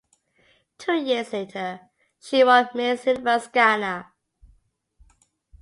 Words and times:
Two 0.79 0.93
years 0.93 1.31
later, 1.31 1.81
she 2.19 2.43
won 2.43 2.67
Miss 2.73 3.05
Universe 3.05 3.45
Ghana. 3.45 4.11